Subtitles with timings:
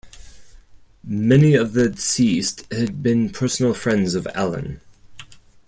[1.03, 4.81] Many of the deceased had been personal friends of Allen.